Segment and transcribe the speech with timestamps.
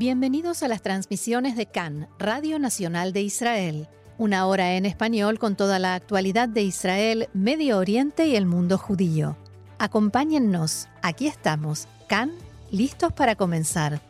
[0.00, 3.86] Bienvenidos a las transmisiones de CAN, Radio Nacional de Israel.
[4.16, 8.78] Una hora en español con toda la actualidad de Israel, Medio Oriente y el mundo
[8.78, 9.36] judío.
[9.78, 12.32] Acompáñennos, aquí estamos, CAN,
[12.70, 14.00] listos para comenzar.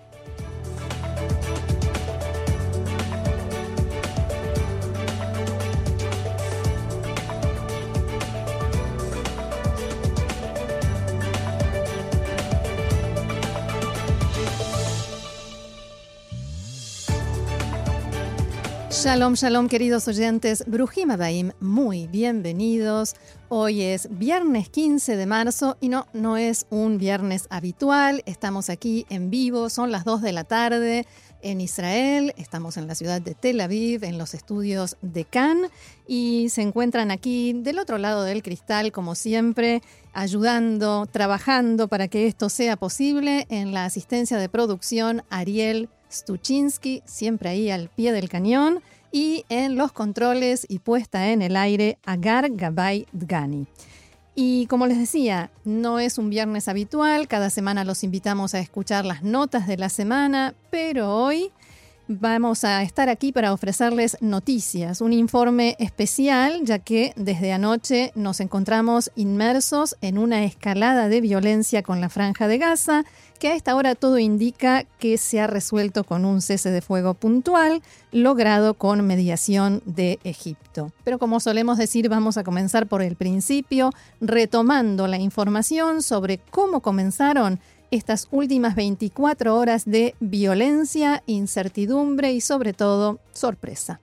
[19.03, 20.63] Shalom, shalom, queridos oyentes.
[20.67, 23.15] Brujim Abaim, muy bienvenidos.
[23.49, 28.23] Hoy es viernes 15 de marzo y no, no es un viernes habitual.
[28.27, 31.07] Estamos aquí en vivo, son las 2 de la tarde
[31.41, 32.35] en Israel.
[32.37, 35.71] Estamos en la ciudad de Tel Aviv, en los estudios de Cannes
[36.07, 39.81] y se encuentran aquí del otro lado del cristal, como siempre,
[40.13, 47.49] ayudando, trabajando para que esto sea posible en la asistencia de producción Ariel Stuchinsky, siempre
[47.51, 52.49] ahí al pie del cañón, y en los controles y puesta en el aire Agar
[52.51, 53.67] Gabay Dgani.
[54.35, 59.05] Y como les decía, no es un viernes habitual, cada semana los invitamos a escuchar
[59.05, 61.51] las notas de la semana, pero hoy
[62.19, 68.41] vamos a estar aquí para ofrecerles noticias, un informe especial, ya que desde anoche nos
[68.41, 73.05] encontramos inmersos en una escalada de violencia con la franja de Gaza,
[73.39, 77.15] que a esta hora todo indica que se ha resuelto con un cese de fuego
[77.15, 77.81] puntual,
[78.11, 80.91] logrado con mediación de Egipto.
[81.05, 86.81] Pero como solemos decir, vamos a comenzar por el principio, retomando la información sobre cómo
[86.81, 94.01] comenzaron estas últimas 24 horas de violencia, incertidumbre y sobre todo sorpresa.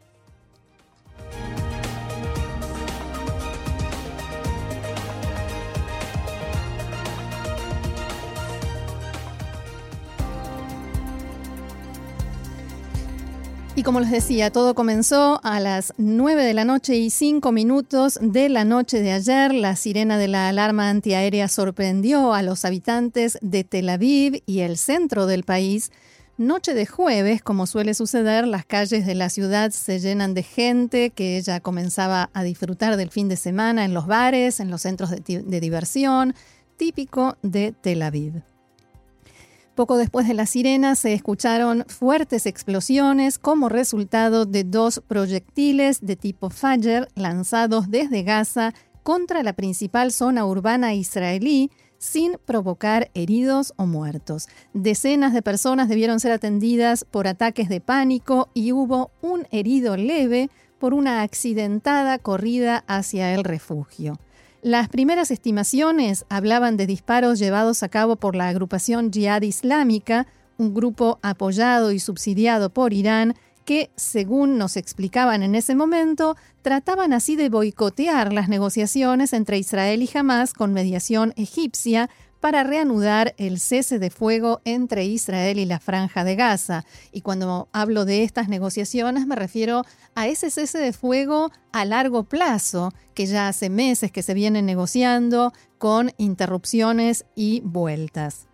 [13.78, 18.18] Y como les decía, todo comenzó a las 9 de la noche y 5 minutos
[18.20, 19.54] de la noche de ayer.
[19.54, 24.78] La sirena de la alarma antiaérea sorprendió a los habitantes de Tel Aviv y el
[24.78, 25.92] centro del país.
[26.38, 31.12] Noche de jueves, como suele suceder, las calles de la ciudad se llenan de gente
[31.12, 35.12] que ya comenzaba a disfrutar del fin de semana en los bares, en los centros
[35.12, 36.34] de, de diversión,
[36.78, 38.42] típico de Tel Aviv.
[39.78, 46.16] Poco después de la sirena se escucharon fuertes explosiones como resultado de dos proyectiles de
[46.16, 48.74] tipo Fajr lanzados desde Gaza
[49.04, 54.48] contra la principal zona urbana israelí sin provocar heridos o muertos.
[54.74, 60.50] Decenas de personas debieron ser atendidas por ataques de pánico y hubo un herido leve
[60.80, 64.18] por una accidentada corrida hacia el refugio.
[64.68, 70.74] Las primeras estimaciones hablaban de disparos llevados a cabo por la agrupación Jihad Islámica, un
[70.74, 77.38] grupo apoyado y subsidiado por Irán que, según nos explicaban en ese momento, trataban así
[77.38, 82.10] de boicotear las negociaciones entre Israel y Hamas con mediación egipcia
[82.48, 86.86] para reanudar el cese de fuego entre Israel y la franja de Gaza.
[87.12, 89.84] Y cuando hablo de estas negociaciones me refiero
[90.16, 94.62] a ese cese de fuego a largo plazo, que ya hace meses que se viene
[94.62, 98.48] negociando con interrupciones y vueltas.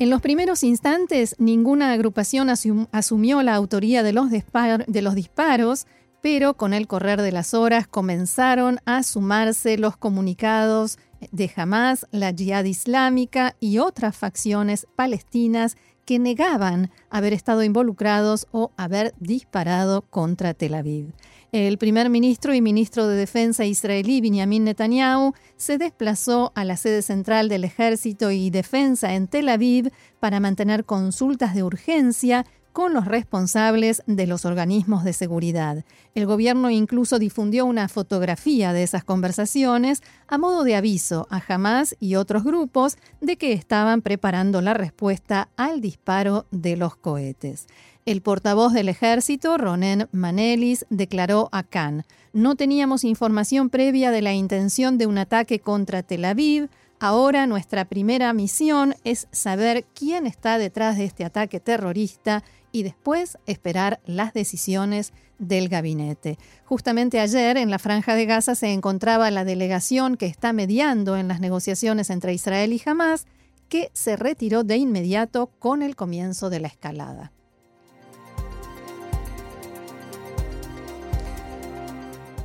[0.00, 5.86] En los primeros instantes, ninguna agrupación asumió la autoría de los, de los disparos,
[6.26, 10.98] pero con el correr de las horas comenzaron a sumarse los comunicados
[11.30, 18.72] de Hamas, la Jihad Islámica y otras facciones palestinas que negaban haber estado involucrados o
[18.76, 21.12] haber disparado contra Tel Aviv.
[21.52, 27.02] El primer ministro y ministro de Defensa israelí Benjamin Netanyahu se desplazó a la sede
[27.02, 33.06] central del Ejército y Defensa en Tel Aviv para mantener consultas de urgencia con los
[33.06, 35.82] responsables de los organismos de seguridad.
[36.14, 41.96] El gobierno incluso difundió una fotografía de esas conversaciones a modo de aviso a Hamas
[42.00, 47.66] y otros grupos de que estaban preparando la respuesta al disparo de los cohetes.
[48.04, 54.34] El portavoz del ejército, Ronen Manelis, declaró a Khan, no teníamos información previa de la
[54.34, 60.56] intención de un ataque contra Tel Aviv, Ahora nuestra primera misión es saber quién está
[60.56, 66.38] detrás de este ataque terrorista y después esperar las decisiones del gabinete.
[66.64, 71.28] Justamente ayer en la franja de Gaza se encontraba la delegación que está mediando en
[71.28, 73.26] las negociaciones entre Israel y Hamas,
[73.68, 77.32] que se retiró de inmediato con el comienzo de la escalada.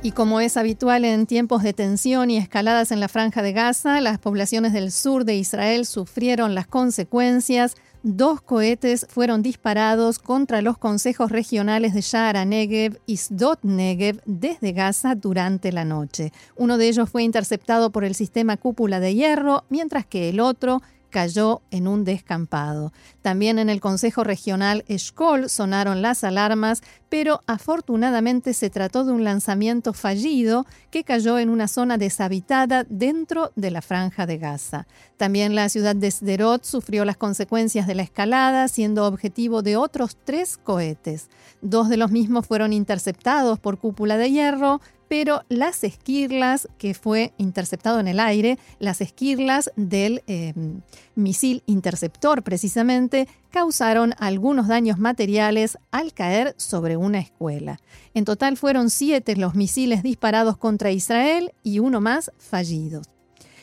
[0.04, 4.00] Y como es habitual en tiempos de tensión y escaladas en la franja de Gaza,
[4.00, 10.76] las poblaciones del sur de Israel sufrieron las consecuencias dos cohetes fueron disparados contra los
[10.76, 16.32] consejos regionales de Shara Negev y Sdot Negev desde Gaza durante la noche.
[16.56, 20.82] Uno de ellos fue interceptado por el sistema cúpula de hierro, mientras que el otro
[21.12, 22.92] cayó en un descampado.
[23.20, 29.22] También en el Consejo Regional Eshkol sonaron las alarmas, pero afortunadamente se trató de un
[29.22, 34.86] lanzamiento fallido que cayó en una zona deshabitada dentro de la franja de Gaza.
[35.18, 40.16] También la ciudad de Sderot sufrió las consecuencias de la escalada, siendo objetivo de otros
[40.24, 41.28] tres cohetes.
[41.60, 44.80] Dos de los mismos fueron interceptados por cúpula de hierro,
[45.12, 50.80] pero las esquirlas que fue interceptado en el aire, las esquirlas del em,
[51.14, 57.78] misil interceptor precisamente, causaron algunos daños materiales al caer sobre una escuela.
[58.14, 63.06] En total fueron siete los misiles disparados contra Israel y uno más fallidos.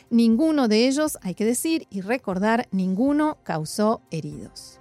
[0.08, 4.79] Ninguno de ellos, hay que decir y recordar, ninguno causó heridos.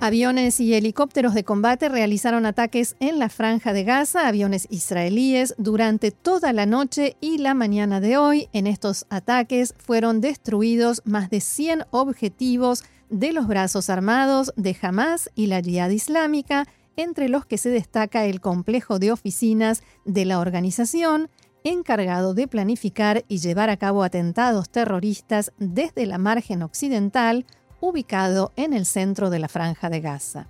[0.00, 6.12] Aviones y helicópteros de combate realizaron ataques en la franja de Gaza, aviones israelíes, durante
[6.12, 8.48] toda la noche y la mañana de hoy.
[8.52, 15.30] En estos ataques fueron destruidos más de 100 objetivos de los brazos armados de Hamas
[15.34, 20.38] y la Jihad Islámica, entre los que se destaca el complejo de oficinas de la
[20.38, 21.28] organización,
[21.64, 27.46] encargado de planificar y llevar a cabo atentados terroristas desde la margen occidental,
[27.80, 30.46] ubicado en el centro de la franja de Gaza.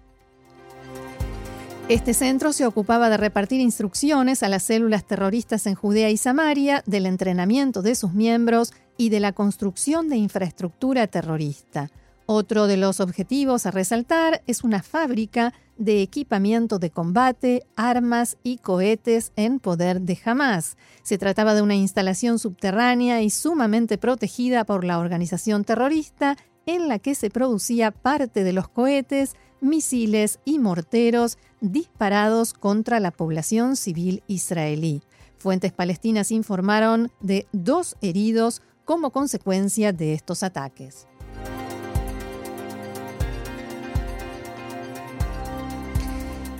[1.89, 6.83] Este centro se ocupaba de repartir instrucciones a las células terroristas en Judea y Samaria,
[6.85, 11.91] del entrenamiento de sus miembros y de la construcción de infraestructura terrorista.
[12.27, 18.59] Otro de los objetivos a resaltar es una fábrica de equipamiento de combate, armas y
[18.59, 20.77] cohetes en poder de Hamas.
[21.03, 26.37] Se trataba de una instalación subterránea y sumamente protegida por la organización terrorista
[26.69, 33.11] en la que se producía parte de los cohetes, misiles y morteros disparados contra la
[33.11, 35.01] población civil israelí.
[35.39, 41.07] Fuentes palestinas informaron de dos heridos como consecuencia de estos ataques.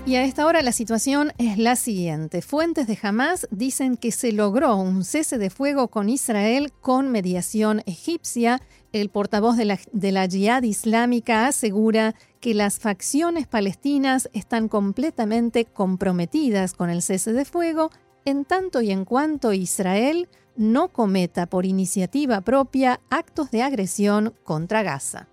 [0.09, 2.41] Y a esta hora la situación es la siguiente.
[2.41, 7.83] Fuentes de Hamas dicen que se logró un cese de fuego con Israel con mediación
[7.85, 8.63] egipcia.
[8.93, 15.67] El portavoz de la, de la Jihad Islámica asegura que las facciones palestinas están completamente
[15.67, 17.91] comprometidas con el cese de fuego
[18.25, 24.83] en tanto y en cuanto Israel no cometa por iniciativa propia actos de agresión contra
[24.83, 25.29] Gaza.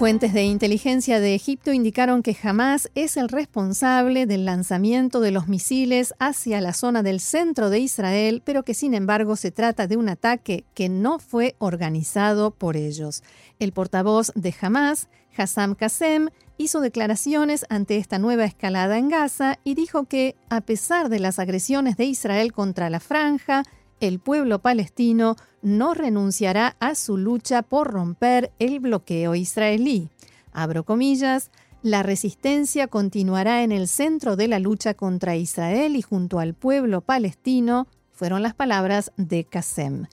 [0.00, 5.46] Fuentes de inteligencia de Egipto indicaron que Hamas es el responsable del lanzamiento de los
[5.46, 9.98] misiles hacia la zona del centro de Israel, pero que sin embargo se trata de
[9.98, 13.22] un ataque que no fue organizado por ellos.
[13.58, 19.74] El portavoz de Hamas, Hassam Qasem, hizo declaraciones ante esta nueva escalada en Gaza y
[19.74, 23.64] dijo que, a pesar de las agresiones de Israel contra la franja,
[24.00, 30.08] el pueblo palestino no renunciará a su lucha por romper el bloqueo israelí.
[30.52, 31.50] Abro comillas,
[31.82, 37.00] la resistencia continuará en el centro de la lucha contra Israel y junto al pueblo
[37.00, 40.06] palestino, fueron las palabras de Qasem.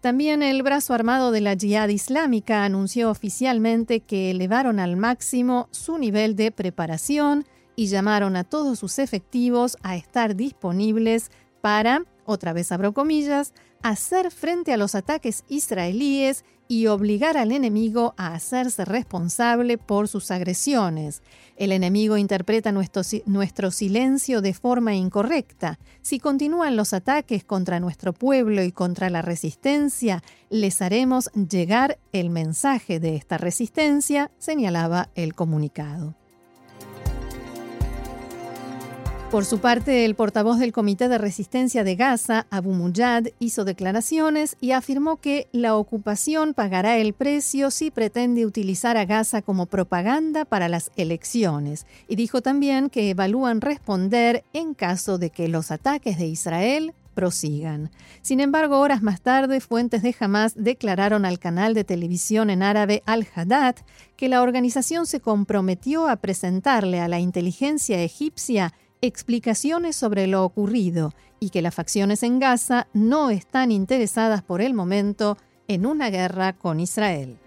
[0.00, 5.98] También el brazo armado de la Jihad Islámica anunció oficialmente que elevaron al máximo su
[5.98, 12.72] nivel de preparación y llamaron a todos sus efectivos a estar disponibles para otra vez
[12.72, 13.52] abro comillas,
[13.82, 20.30] hacer frente a los ataques israelíes y obligar al enemigo a hacerse responsable por sus
[20.30, 21.22] agresiones.
[21.56, 25.78] El enemigo interpreta nuestro, nuestro, silencio de forma incorrecta.
[26.00, 32.30] Si continúan los ataques contra nuestro pueblo y contra la resistencia, les haremos llegar el
[32.30, 36.14] mensaje de esta resistencia, señalaba el comunicado.
[39.30, 44.56] Por su parte, el portavoz del Comité de Resistencia de Gaza, Abu Mujad, hizo declaraciones
[44.60, 50.44] y afirmó que la ocupación pagará el precio si pretende utilizar a Gaza como propaganda
[50.44, 51.84] para las elecciones.
[52.06, 57.90] Y dijo también que evalúan responder en caso de que los ataques de Israel prosigan.
[58.22, 63.02] Sin embargo, horas más tarde, fuentes de Hamas declararon al canal de televisión en árabe
[63.06, 63.76] Al-Haddad
[64.16, 68.74] que la organización se comprometió a presentarle a la inteligencia egipcia
[69.06, 74.74] explicaciones sobre lo ocurrido y que las facciones en Gaza no están interesadas por el
[74.74, 75.36] momento
[75.68, 77.38] en una guerra con Israel.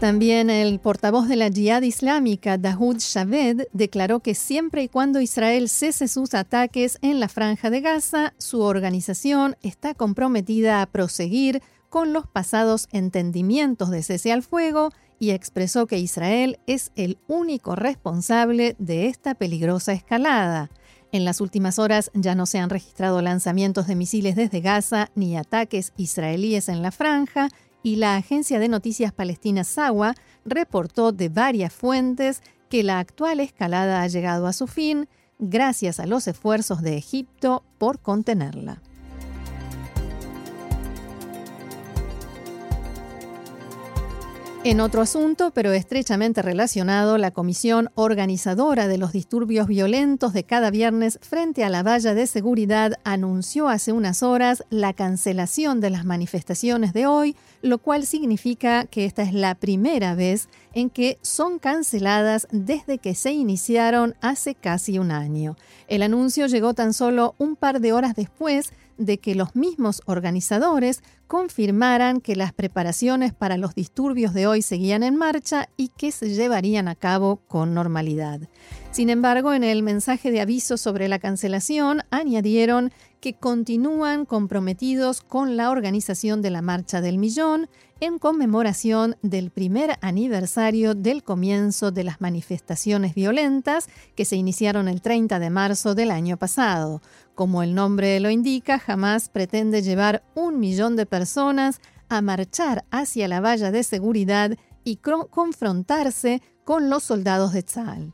[0.00, 5.68] También el portavoz de la Jihad Islámica, Dahoud Shaved, declaró que siempre y cuando Israel
[5.70, 11.62] cese sus ataques en la franja de Gaza, su organización está comprometida a proseguir
[11.94, 17.76] con los pasados entendimientos de cese al fuego y expresó que Israel es el único
[17.76, 20.72] responsable de esta peligrosa escalada.
[21.12, 25.36] En las últimas horas ya no se han registrado lanzamientos de misiles desde Gaza ni
[25.36, 27.48] ataques israelíes en la franja
[27.84, 34.02] y la agencia de noticias palestina SAWA reportó de varias fuentes que la actual escalada
[34.02, 35.08] ha llegado a su fin
[35.38, 38.82] gracias a los esfuerzos de Egipto por contenerla.
[44.66, 50.70] En otro asunto, pero estrechamente relacionado, la comisión organizadora de los disturbios violentos de cada
[50.70, 56.06] viernes frente a la valla de seguridad anunció hace unas horas la cancelación de las
[56.06, 61.58] manifestaciones de hoy, lo cual significa que esta es la primera vez en que son
[61.58, 65.58] canceladas desde que se iniciaron hace casi un año.
[65.88, 71.02] El anuncio llegó tan solo un par de horas después de que los mismos organizadores
[71.26, 76.34] confirmaran que las preparaciones para los disturbios de hoy seguían en marcha y que se
[76.34, 78.40] llevarían a cabo con normalidad.
[78.90, 85.56] Sin embargo, en el mensaje de aviso sobre la cancelación añadieron que continúan comprometidos con
[85.56, 87.68] la organización de la Marcha del Millón
[88.04, 95.00] en conmemoración del primer aniversario del comienzo de las manifestaciones violentas que se iniciaron el
[95.00, 97.00] 30 de marzo del año pasado.
[97.34, 101.80] Como el nombre lo indica, jamás pretende llevar un millón de personas
[102.10, 108.13] a marchar hacia la valla de seguridad y confrontarse con los soldados de Tzal.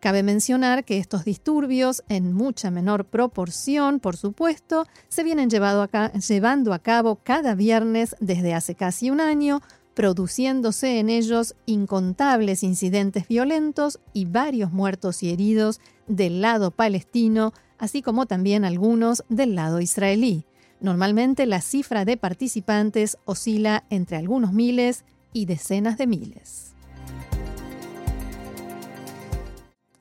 [0.00, 6.78] Cabe mencionar que estos disturbios, en mucha menor proporción, por supuesto, se vienen llevando a
[6.78, 9.60] cabo cada viernes desde hace casi un año,
[9.92, 18.00] produciéndose en ellos incontables incidentes violentos y varios muertos y heridos del lado palestino, así
[18.00, 20.46] como también algunos del lado israelí.
[20.80, 25.04] Normalmente la cifra de participantes oscila entre algunos miles
[25.34, 26.69] y decenas de miles.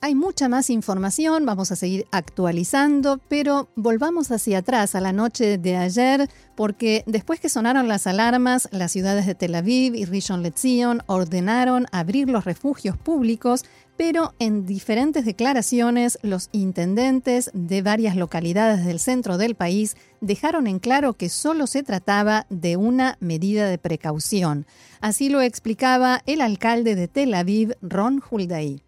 [0.01, 5.57] Hay mucha más información, vamos a seguir actualizando, pero volvamos hacia atrás a la noche
[5.57, 10.41] de ayer, porque después que sonaron las alarmas, las ciudades de Tel Aviv y Rishon
[10.41, 13.65] LeZion ordenaron abrir los refugios públicos,
[13.97, 20.79] pero en diferentes declaraciones los intendentes de varias localidades del centro del país dejaron en
[20.79, 24.65] claro que solo se trataba de una medida de precaución.
[25.01, 28.81] Así lo explicaba el alcalde de Tel Aviv, Ron Hulday.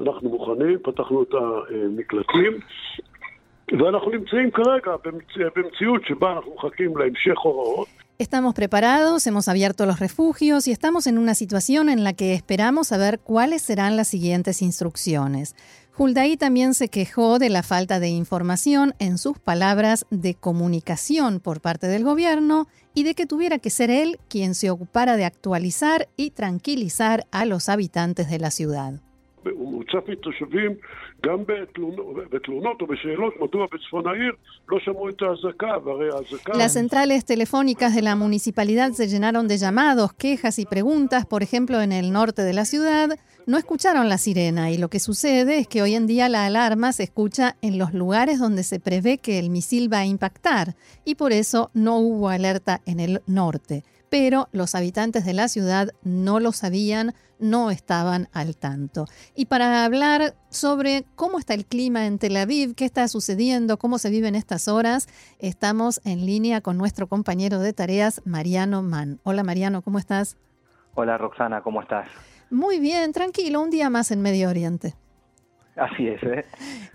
[0.00, 2.52] אנחנו מוכנים, פתחנו את המקלטים,
[3.78, 4.92] ואנחנו נמצאים כרגע
[5.56, 7.88] במציאות שבה אנחנו מחכים להמשך הוראות.
[8.20, 12.88] Estamos preparados, hemos abierto los refugios y estamos en una situación en la que esperamos
[12.88, 15.54] saber cuáles serán las siguientes instrucciones.
[15.96, 21.60] Huldaí también se quejó de la falta de información, en sus palabras, de comunicación por
[21.60, 26.08] parte del gobierno y de que tuviera que ser él quien se ocupara de actualizar
[26.16, 28.94] y tranquilizar a los habitantes de la ciudad.
[36.57, 41.81] Las centrales telefónicas de la municipalidad se llenaron de llamados, quejas y preguntas, por ejemplo,
[41.81, 43.09] en el norte de la ciudad,
[43.45, 46.93] no escucharon la sirena y lo que sucede es que hoy en día la alarma
[46.93, 51.15] se escucha en los lugares donde se prevé que el misil va a impactar y
[51.15, 53.83] por eso no hubo alerta en el norte.
[54.09, 59.05] Pero los habitantes de la ciudad no lo sabían, no estaban al tanto.
[59.35, 63.97] Y para hablar sobre cómo está el clima en Tel Aviv, qué está sucediendo, cómo
[63.97, 65.07] se vive en estas horas,
[65.39, 69.19] estamos en línea con nuestro compañero de tareas, Mariano Mann.
[69.23, 70.37] Hola Mariano, ¿cómo estás?
[70.95, 72.07] Hola Roxana, ¿cómo estás?
[72.49, 74.93] Muy bien, tranquilo, un día más en Medio Oriente.
[75.75, 76.21] Así es.
[76.23, 76.45] ¿eh?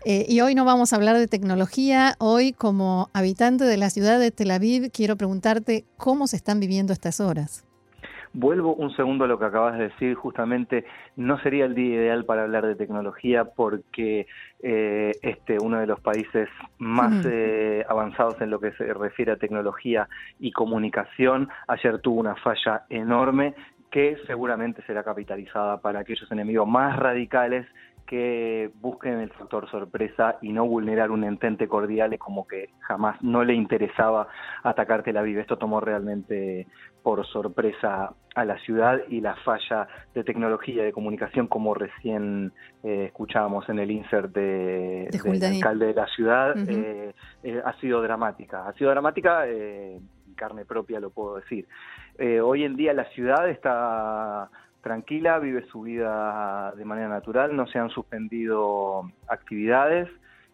[0.04, 0.26] ¿eh?
[0.28, 2.14] y hoy no vamos a hablar de tecnología.
[2.18, 6.92] Hoy, como habitante de la ciudad de Tel Aviv, quiero preguntarte cómo se están viviendo
[6.92, 7.64] estas horas.
[8.32, 10.85] Vuelvo un segundo a lo que acabas de decir, justamente
[11.16, 14.26] no sería el día ideal para hablar de tecnología porque
[14.62, 19.37] eh, este uno de los países más eh, avanzados en lo que se refiere a
[19.37, 20.08] tecnología
[20.38, 21.49] y comunicación.
[21.66, 23.54] Ayer tuvo una falla enorme
[23.90, 27.66] que seguramente será capitalizada para aquellos enemigos más radicales
[28.09, 33.23] que busquen el factor sorpresa y no vulnerar un entente cordial es como que jamás
[33.23, 34.29] no le interesaba
[34.62, 35.43] atacarte la vida.
[35.43, 36.67] Esto tomó realmente
[37.03, 43.05] por sorpresa a la ciudad y la falla de tecnología de comunicación, como recién eh,
[43.09, 48.67] escuchábamos en el insert de, del alcalde de la ciudad, eh, eh, ha sido dramática.
[48.67, 49.45] Ha sido dramática
[50.35, 51.67] carne propia lo puedo decir.
[52.43, 54.49] hoy en día la ciudad está
[54.82, 60.08] tranquila, vive su vida de manera natural, no se han suspendido actividades,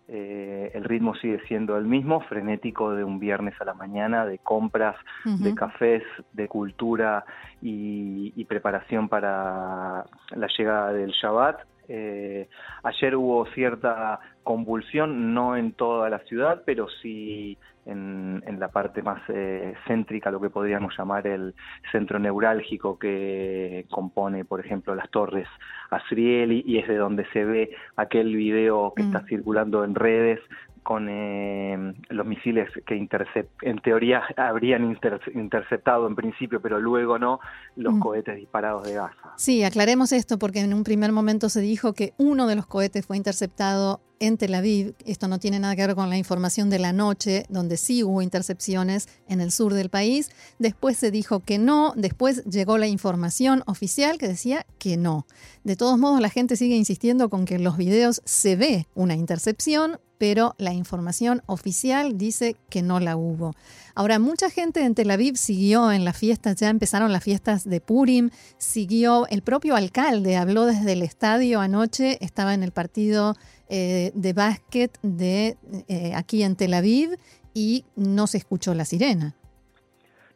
[0.06, 4.38] eh, el ritmo sigue siendo el mismo, frenético de un viernes a la mañana, de
[4.38, 6.02] compras, de cafés,
[6.32, 7.24] de cultura
[7.62, 11.60] y, preparación para la llegada del Shabbat.
[11.88, 12.48] Eh,
[12.82, 19.20] ayer hubo cierta convulsión, no en toda la ciudad, pero sí en, la parte más
[19.28, 21.54] eh, céntrica, lo que podríamos llamar el
[21.90, 25.48] centro neurálgico que compone, por ejemplo, las torres
[25.90, 29.26] Asrieli, y es de donde se ve aquel video que está mm.
[29.26, 30.40] circulando en redes
[30.84, 32.94] con eh, los misiles que
[33.62, 34.96] en teoría habrían
[35.34, 37.40] interceptado en principio, pero luego no,
[37.74, 38.00] los mm.
[38.00, 39.32] cohetes disparados de Gaza.
[39.36, 43.06] Sí, aclaremos esto porque en un primer momento se dijo que uno de los cohetes
[43.06, 44.94] fue interceptado en Tel Aviv.
[45.04, 48.22] Esto no tiene nada que ver con la información de la noche, donde sí hubo
[48.22, 50.30] intercepciones en el sur del país.
[50.58, 55.26] Después se dijo que no, después llegó la información oficial que decía que no.
[55.62, 59.14] De todos modos, la gente sigue insistiendo con que en los videos se ve una
[59.14, 63.52] intercepción, pero la información oficial dice que no la hubo.
[63.94, 67.80] Ahora, mucha gente en Tel Aviv siguió en las fiestas, ya empezaron las fiestas de
[67.80, 73.36] Purim, siguió, el propio alcalde habló desde el estadio anoche, estaba en el partido
[73.68, 75.56] eh, de básquet de
[75.88, 77.16] eh, aquí en Tel Aviv
[77.54, 79.34] y no se escuchó la sirena.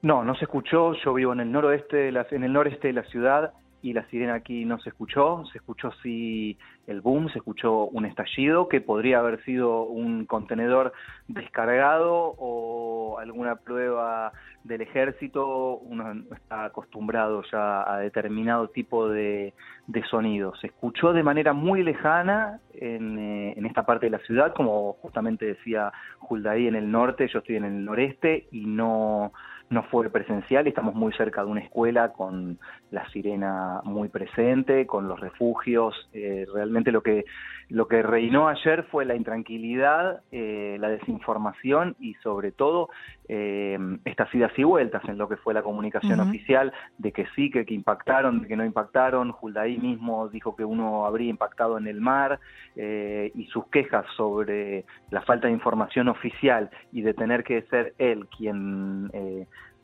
[0.03, 2.95] No, no se escuchó, yo vivo en el noroeste de la, en el noreste de
[2.95, 7.39] la ciudad y la sirena aquí no se escuchó, se escuchó sí el boom, se
[7.39, 10.93] escuchó un estallido que podría haber sido un contenedor
[11.29, 14.33] descargado o alguna prueba
[14.65, 19.55] del ejército, uno está acostumbrado ya a determinado tipo de,
[19.87, 20.55] de sonido.
[20.61, 24.95] Se escuchó de manera muy lejana en, eh, en, esta parte de la ciudad, como
[24.95, 25.93] justamente decía
[26.29, 29.33] Huldaí en el norte, yo estoy en el noreste y no
[29.71, 32.59] no fue presencial, estamos muy cerca de una escuela con
[32.91, 36.09] la sirena muy presente, con los refugios.
[36.15, 37.27] Eh, realmente lo que,
[37.69, 42.89] lo que reinó ayer fue la intranquilidad, eh, la desinformación y sobre todo
[43.29, 47.51] eh, estas idas y vueltas en lo que fue la comunicación oficial de que sí,
[47.51, 49.35] que, que, impactaron, de que no impactaron.
[49.39, 52.41] Huldaí mismo dijo que uno habría impactado en el mar
[52.75, 58.27] y sus quejas sobre la falta de información oficial y de tener que ser él
[58.29, 59.11] quien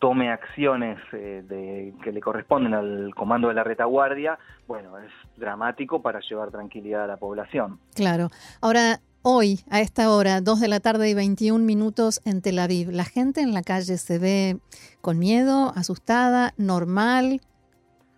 [0.04, 4.38] tome acciones eh, de, que le corresponden al comando de la retaguardia,
[4.68, 7.80] bueno, es dramático para llevar tranquilidad a la población.
[7.94, 8.28] Claro.
[8.60, 12.90] Ahora, hoy, a esta hora, 2 de la tarde y 21 minutos en Tel Aviv,
[12.90, 14.58] ¿la gente en la calle se ve
[15.00, 17.40] con miedo, asustada, normal?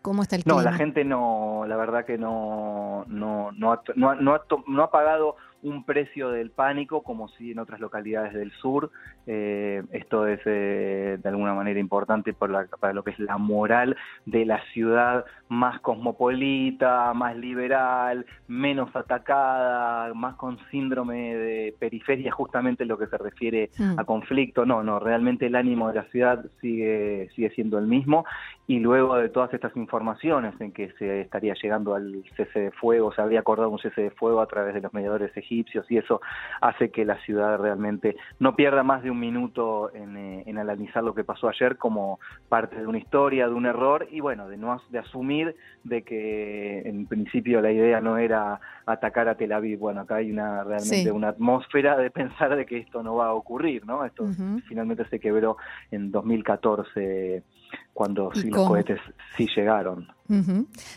[0.02, 0.64] ¿Cómo está el clima?
[0.64, 4.90] No, la gente no, la verdad que no, no, no, ha, no, no, no ha
[4.90, 8.90] pagado un precio del pánico como si en otras localidades del sur.
[9.26, 13.96] Eh, esto es eh, de alguna manera importante para, para, lo que es la moral
[14.24, 22.84] de la ciudad más cosmopolita, más liberal, menos atacada, más con síndrome de periferia, justamente
[22.84, 24.64] lo que se refiere a conflicto.
[24.64, 28.24] No, no, realmente el ánimo de la ciudad sigue, sigue siendo el mismo
[28.68, 33.12] y luego de todas estas informaciones en que se estaría llegando al cese de fuego,
[33.12, 35.55] se habría acordado un cese de fuego a través de los mediadores egipcios
[35.88, 36.20] y eso
[36.60, 41.02] hace que la ciudad realmente no pierda más de un minuto en, eh, en analizar
[41.02, 44.56] lo que pasó ayer como parte de una historia, de un error y bueno, de
[44.56, 49.78] no de asumir de que en principio la idea no era atacar a Tel Aviv.
[49.78, 53.34] Bueno, acá hay una realmente una atmósfera de pensar de que esto no va a
[53.34, 54.04] ocurrir, ¿no?
[54.04, 54.26] Esto
[54.68, 55.56] finalmente se quebró
[55.90, 57.42] en 2014
[57.92, 59.00] cuando sí, los cohetes
[59.36, 60.08] sí llegaron.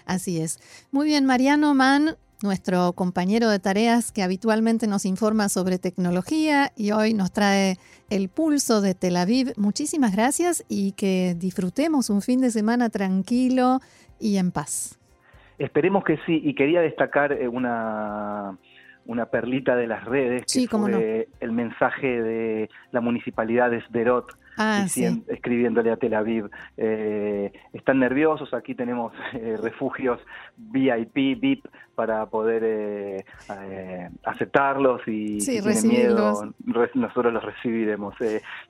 [0.05, 0.87] Así es.
[0.91, 6.91] Muy bien, Mariano Mann, nuestro compañero de tareas que habitualmente nos informa sobre tecnología y
[6.91, 7.77] hoy nos trae
[8.09, 9.53] el pulso de Tel Aviv.
[9.57, 13.79] Muchísimas gracias y que disfrutemos un fin de semana tranquilo
[14.19, 14.97] y en paz.
[15.57, 18.57] Esperemos que sí, y quería destacar eh, una
[19.09, 24.85] una perlita de las redes, que fue el mensaje de la municipalidad de Sderot, ah,
[25.27, 26.47] escribiéndole a Tel Aviv.
[26.77, 30.19] Eh, están nerviosos, aquí tenemos eh, refugios
[30.57, 31.65] VIP, VIP,
[31.99, 36.53] para poder eh, aceptarlos y si tienen miedo,
[36.93, 38.15] nosotros los recibiremos.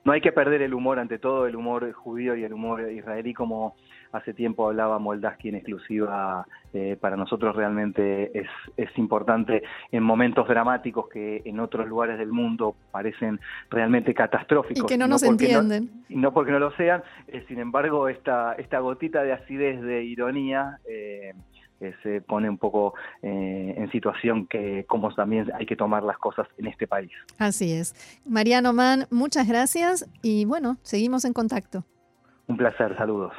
[0.02, 3.32] no hay que perder el humor ante todo, el humor judío y el humor israelí
[3.32, 3.76] como
[4.10, 9.62] hace tiempo hablaba Moldaski en exclusiva, eh, para nosotros realmente es, es importante
[9.92, 13.38] en momentos dramáticos que en otros lugares del mundo parecen
[13.70, 14.82] realmente catastróficos.
[14.82, 15.88] Y que no, nos entienden.
[16.08, 20.02] y no porque no lo sean, eh, sin embargo, esta, esta gotita de acidez, de
[20.02, 20.80] ironía,
[21.80, 26.46] eh, se pone un poco en situación que como también hay que tomar las cosas
[26.58, 27.10] en este país.
[27.38, 27.94] Así es.
[28.24, 31.84] Mariano Mann, muchas gracias y bueno, seguimos en contacto.
[32.46, 33.32] Un placer, saludos.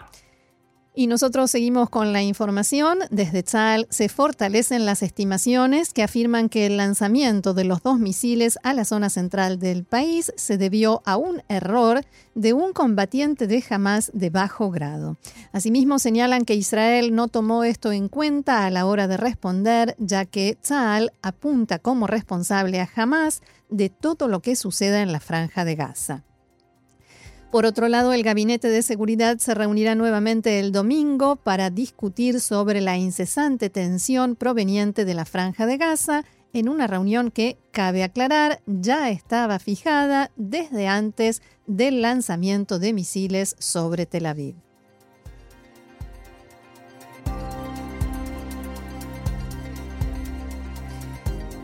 [0.93, 2.99] Y nosotros seguimos con la información.
[3.11, 8.59] Desde Tzal se fortalecen las estimaciones que afirman que el lanzamiento de los dos misiles
[8.63, 12.03] a la zona central del país se debió a un error
[12.35, 15.15] de un combatiente de Hamas de bajo grado.
[15.53, 20.25] Asimismo, señalan que Israel no tomó esto en cuenta a la hora de responder, ya
[20.25, 25.63] que Tzal apunta como responsable a Hamas de todo lo que suceda en la franja
[25.63, 26.25] de Gaza.
[27.51, 32.79] Por otro lado, el Gabinete de Seguridad se reunirá nuevamente el domingo para discutir sobre
[32.79, 38.61] la incesante tensión proveniente de la franja de Gaza en una reunión que, cabe aclarar,
[38.67, 44.70] ya estaba fijada desde antes del lanzamiento de misiles sobre Tel Aviv.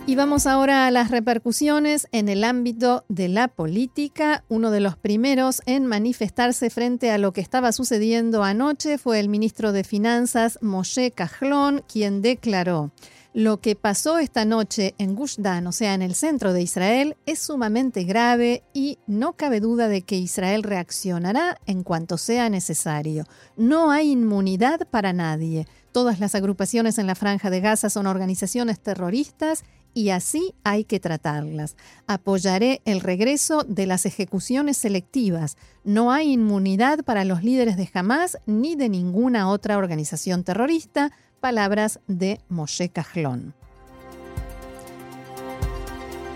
[0.09, 4.45] Y vamos ahora a las repercusiones en el ámbito de la política.
[4.47, 9.27] Uno de los primeros en manifestarse frente a lo que estaba sucediendo anoche fue el
[9.27, 12.93] ministro de Finanzas, Moshe Kahlon, quien declaró,
[13.33, 17.17] lo que pasó esta noche en Gush Dan, o sea, en el centro de Israel,
[17.25, 23.25] es sumamente grave y no cabe duda de que Israel reaccionará en cuanto sea necesario.
[23.57, 25.67] No hay inmunidad para nadie.
[25.91, 29.63] Todas las agrupaciones en la franja de Gaza son organizaciones terroristas
[29.97, 31.75] y así hay que tratarlas.
[32.05, 35.57] Apoyaré el regreso de las ejecuciones selectivas.
[35.83, 41.11] No hay inmunidad para los líderes de Hamas ni de ninguna otra organización terrorista.
[41.39, 43.55] Palabras de Moshe Kahlon.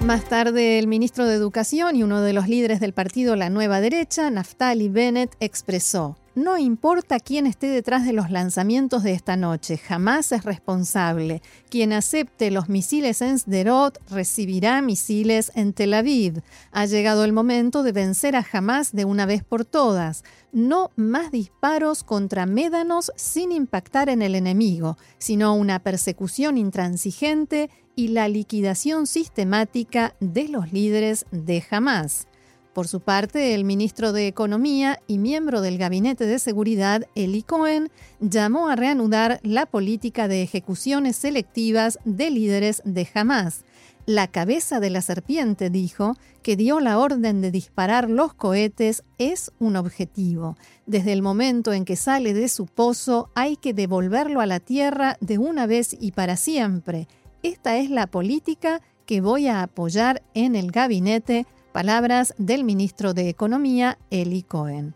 [0.04, 3.80] Más tarde, el ministro de Educación y uno de los líderes del partido La Nueva
[3.80, 9.78] Derecha, Naftali Bennett, expresó, no importa quién esté detrás de los lanzamientos de esta noche,
[9.78, 11.42] jamás es responsable.
[11.70, 16.42] Quien acepte los misiles en Sderot recibirá misiles en Tel Aviv.
[16.72, 20.24] Ha llegado el momento de vencer a Hamas de una vez por todas.
[20.54, 28.08] No más disparos contra médanos sin impactar en el enemigo, sino una persecución intransigente y
[28.10, 32.28] la liquidación sistemática de los líderes de Hamas.
[32.74, 37.92] Por su parte, el ministro de Economía y miembro del Gabinete de Seguridad, Eli Cohen,
[38.22, 43.66] llamó a reanudar la política de ejecuciones selectivas de líderes de Hamas.
[44.06, 49.52] La cabeza de la serpiente dijo que dio la orden de disparar los cohetes es
[49.60, 50.58] un objetivo.
[50.86, 55.18] Desde el momento en que sale de su pozo hay que devolverlo a la tierra
[55.20, 57.08] de una vez y para siempre.
[57.44, 63.30] Esta es la política que voy a apoyar en el gabinete Palabras del ministro de
[63.30, 64.94] Economía, Eli Cohen.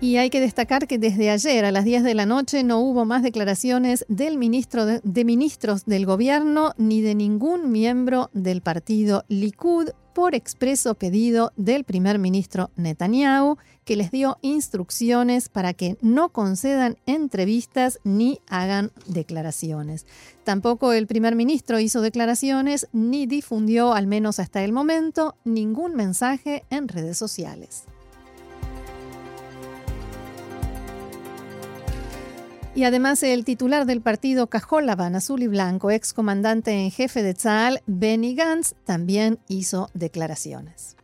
[0.00, 3.04] Y hay que destacar que desde ayer a las 10 de la noche no hubo
[3.04, 9.24] más declaraciones del ministro de, de, ministros del gobierno ni de ningún miembro del partido
[9.28, 16.30] Likud por expreso pedido del primer ministro Netanyahu, que les dio instrucciones para que no
[16.30, 20.06] concedan entrevistas ni hagan declaraciones.
[20.44, 26.64] Tampoco el primer ministro hizo declaraciones ni difundió, al menos hasta el momento, ningún mensaje
[26.70, 27.84] en redes sociales.
[32.76, 37.32] Y además el titular del partido Cajolaban Azul y Blanco, ex comandante en jefe de
[37.32, 40.96] Tzal, Benny Gantz, también hizo declaraciones.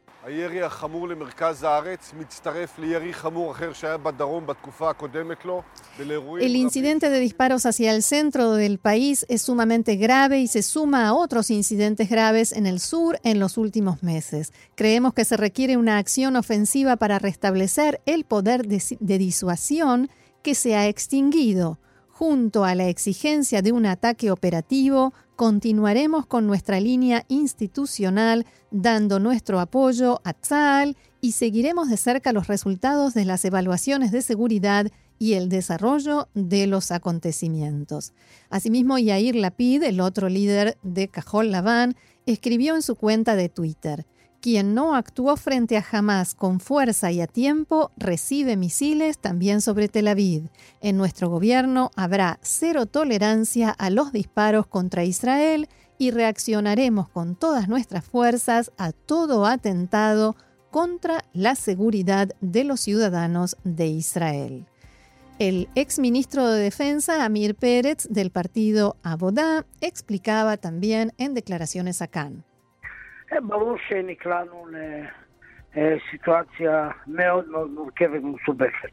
[6.40, 11.06] El incidente de disparos hacia el centro del país es sumamente grave y se suma
[11.06, 14.52] a otros incidentes graves en el sur en los últimos meses.
[14.74, 20.10] Creemos que se requiere una acción ofensiva para restablecer el poder de, de disuasión
[20.42, 21.78] que se ha extinguido.
[22.08, 29.58] Junto a la exigencia de un ataque operativo, continuaremos con nuestra línea institucional dando nuestro
[29.58, 35.34] apoyo a Tzal y seguiremos de cerca los resultados de las evaluaciones de seguridad y
[35.34, 38.12] el desarrollo de los acontecimientos.
[38.48, 41.94] Asimismo, Yair Lapid, el otro líder de Cajol Laván,
[42.26, 44.06] escribió en su cuenta de Twitter:
[44.40, 49.88] quien no actuó frente a Hamas con fuerza y a tiempo recibe misiles también sobre
[49.88, 50.48] Tel Aviv.
[50.80, 57.68] En nuestro gobierno habrá cero tolerancia a los disparos contra Israel y reaccionaremos con todas
[57.68, 60.34] nuestras fuerzas a todo atentado
[60.70, 64.66] contra la seguridad de los ciudadanos de Israel.
[65.38, 72.49] El exministro de Defensa, Amir Pérez, del partido Abodá, explicaba también en declaraciones a Cannes.
[73.31, 74.67] ברור שנקלענו
[75.75, 78.91] לסיטואציה מאוד מאוד מורכבת ומסובכת.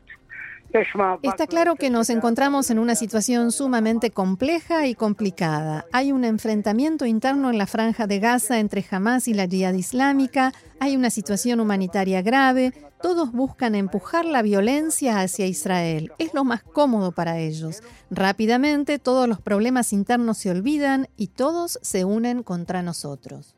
[1.23, 5.85] Está claro que nos encontramos en una situación sumamente compleja y complicada.
[5.93, 10.53] Hay un enfrentamiento interno en la franja de Gaza entre Hamas y la Jihad Islámica,
[10.81, 16.11] hay una situación humanitaria grave, todos buscan empujar la violencia hacia Israel.
[16.19, 17.83] Es lo más cómodo para ellos.
[18.11, 23.56] Rápidamente todos los problemas internos se olvidan y todos se unen contra nosotros.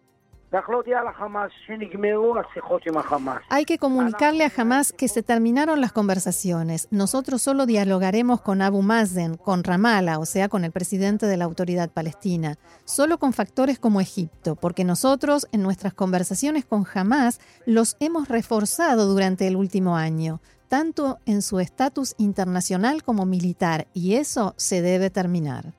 [3.50, 6.88] Hay que comunicarle a Hamas que se terminaron las conversaciones.
[6.90, 11.46] Nosotros solo dialogaremos con Abu Mazen, con Ramallah, o sea, con el presidente de la
[11.46, 17.96] autoridad palestina, solo con factores como Egipto, porque nosotros en nuestras conversaciones con Hamas los
[18.00, 24.56] hemos reforzado durante el último año, tanto en su estatus internacional como militar, y eso
[24.58, 25.79] se debe terminar.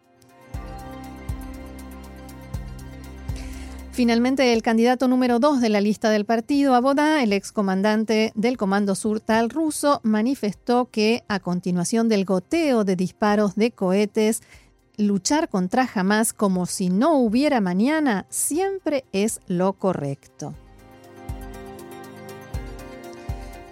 [3.93, 8.95] Finalmente, el candidato número dos de la lista del partido, Abodá, el excomandante del Comando
[8.95, 14.43] Sur Tal ruso, manifestó que a continuación del goteo de disparos de cohetes,
[14.97, 20.55] luchar contra Hamas como si no hubiera mañana siempre es lo correcto.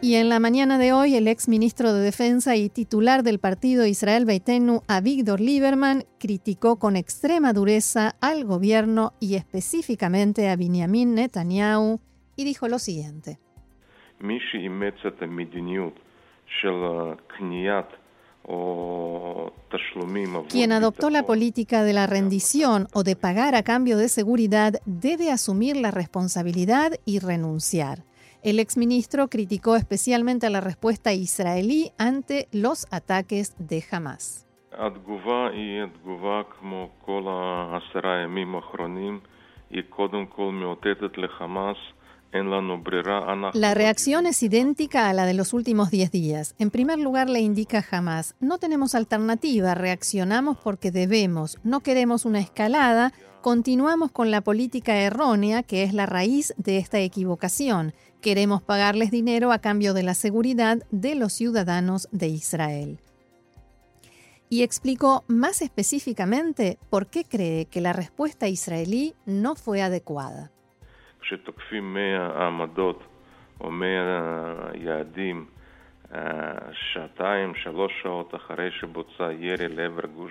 [0.00, 3.84] Y en la mañana de hoy, el ex ministro de Defensa y titular del partido
[3.84, 11.98] Israel Beitenu, Avigdor Lieberman, criticó con extrema dureza al gobierno y específicamente a Benjamin Netanyahu
[12.36, 13.40] y dijo lo siguiente.
[20.48, 25.32] Quien adoptó la política de la rendición o de pagar a cambio de seguridad debe
[25.32, 28.07] asumir la responsabilidad y renunciar.
[28.42, 34.46] El exministro criticó especialmente la respuesta israelí ante los ataques de Hamas.
[43.54, 46.54] La reacción es idéntica a la de los últimos 10 días.
[46.58, 52.40] En primer lugar, le indica Hamas, no tenemos alternativa, reaccionamos porque debemos, no queremos una
[52.40, 57.94] escalada, continuamos con la política errónea que es la raíz de esta equivocación.
[58.20, 63.00] Queremos pagarles dinero a cambio de la seguridad de los ciudadanos de Israel.
[64.50, 70.50] Y explicó más específicamente por qué cree que la respuesta israelí no fue adecuada.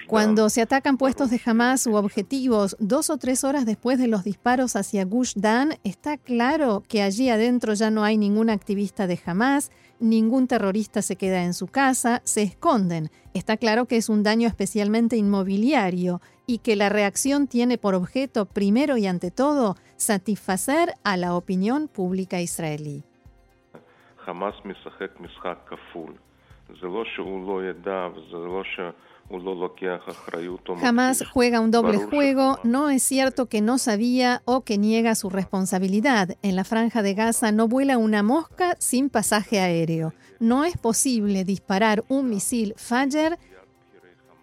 [0.08, 4.24] Cuando se atacan puestos de Hamas u objetivos dos o tres horas después de los
[4.24, 9.20] disparos hacia Gush Dan, está claro que allí adentro ya no hay ningún activista de
[9.24, 13.12] Hamas, ningún terrorista se queda en su casa, se esconden.
[13.36, 18.46] Está claro que es un daño especialmente inmobiliario y que la reacción tiene por objeto,
[18.46, 23.04] primero y ante todo, satisfacer a la opinión pública israelí.
[30.80, 35.30] Jamás juega un doble juego, no es cierto que no sabía o que niega su
[35.30, 36.38] responsabilidad.
[36.42, 40.14] En la franja de Gaza no vuela una mosca sin pasaje aéreo.
[40.40, 43.38] No es posible disparar un misil Fajr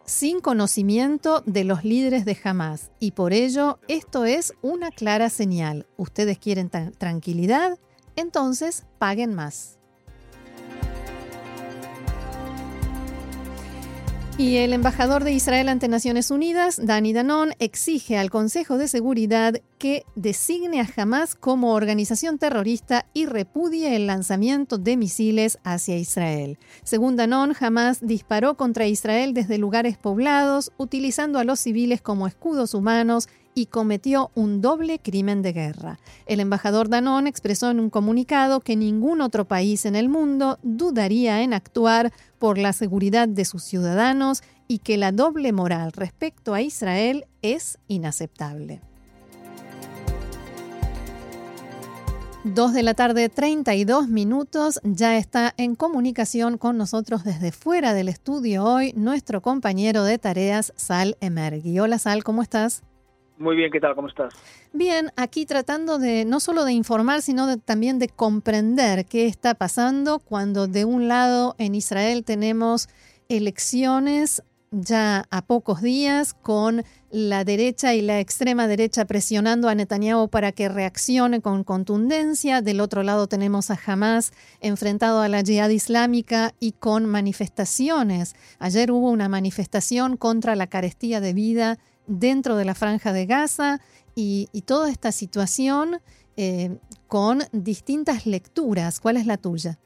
[0.05, 2.91] sin conocimiento de los líderes de Hamas.
[3.01, 5.87] Y por ello, esto es una clara señal.
[5.97, 7.79] Ustedes quieren tranquilidad,
[8.17, 9.79] entonces paguen más.
[14.37, 19.61] Y el embajador de Israel ante Naciones Unidas, Dani Danon, exige al Consejo de Seguridad
[19.79, 26.59] que designe a Hamas como organización terrorista y repudie el lanzamiento de misiles hacia Israel.
[26.83, 32.75] Según Danon, Hamas disparó contra Israel desde lugares poblados, utilizando a los civiles como escudos
[32.75, 35.99] humanos y cometió un doble crimen de guerra.
[36.27, 41.43] El embajador Danón expresó en un comunicado que ningún otro país en el mundo dudaría
[41.43, 46.63] en actuar por la seguridad de sus ciudadanos y que la doble moral respecto a
[46.63, 48.81] Israel es inaceptable.
[52.45, 54.79] Dos de la tarde, 32 minutos.
[54.85, 60.75] Ya está en comunicación con nosotros desde fuera del estudio hoy nuestro compañero de tareas,
[60.77, 61.79] Sal Emergui.
[61.79, 62.83] Hola, Sal, ¿cómo estás?
[63.37, 63.95] Muy bien, ¿qué tal?
[63.95, 64.33] ¿Cómo estás?
[64.73, 70.21] Bien, aquí tratando de no solo de informar, sino también de comprender qué está pasando
[70.21, 72.89] cuando de un lado en Israel tenemos
[73.29, 80.29] elecciones ya a pocos días con la derecha y la extrema derecha presionando a Netanyahu
[80.29, 82.61] para que reaccione con contundencia.
[82.61, 88.35] Del otro lado tenemos a Hamas enfrentado a la yihad islámica y con manifestaciones.
[88.59, 93.81] Ayer hubo una manifestación contra la carestía de vida dentro de la franja de Gaza
[94.15, 95.99] y, toda esta situación
[96.37, 99.01] eh, con distintas lecturas.
[99.01, 99.79] ¿Cuál es la tuya?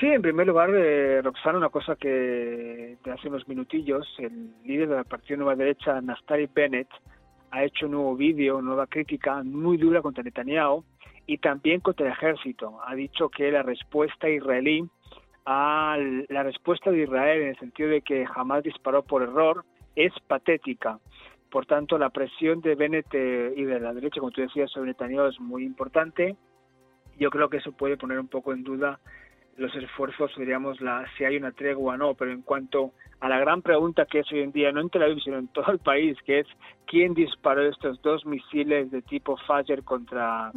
[0.00, 4.88] Sí, en primer lugar, eh, Roxana, una cosa que de hace unos minutillos, el líder
[4.88, 6.88] de la Partido Nueva Derecha, Naftali Bennett,
[7.52, 10.84] ha hecho un nuevo vídeo, nueva crítica muy dura contra Netanyahu
[11.26, 12.80] y también contra el ejército.
[12.84, 14.88] Ha dicho que la respuesta israelí
[15.44, 15.96] a
[16.28, 19.64] la respuesta de Israel en el sentido de que jamás disparó por error
[19.96, 20.98] es patética.
[21.50, 24.88] Por tanto, la presión de Bennett eh, y de la derecha, como tú decías, sobre
[24.88, 26.36] Netanyahu es muy importante.
[27.18, 28.98] Yo creo que eso puede poner un poco en duda
[29.56, 33.38] los esfuerzos, diríamos, la, si hay una tregua o no, pero en cuanto a la
[33.38, 35.78] gran pregunta que es hoy en día, no en Tel Aviv, sino en todo el
[35.78, 36.46] país, que es
[36.86, 40.50] quién disparó estos dos misiles de tipo Fajr contra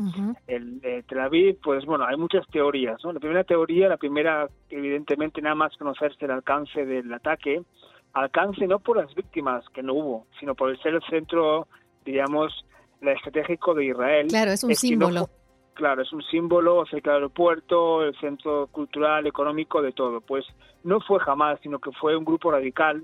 [0.47, 3.03] el Tel Aviv, pues bueno, hay muchas teorías.
[3.03, 3.13] ¿no?
[3.13, 7.61] La primera teoría, la primera, evidentemente, nada más conocerse el alcance del ataque,
[8.15, 11.67] alcance no por las víctimas, que no hubo, sino por el ser el centro,
[12.03, 12.65] digamos,
[13.01, 14.27] estratégico de Israel.
[14.27, 15.29] Claro, es un símbolo
[15.75, 20.21] claro, es un símbolo cerca del aeropuerto, el centro cultural, económico, de todo.
[20.21, 20.45] Pues
[20.83, 23.03] no fue jamás, sino que fue un grupo radical,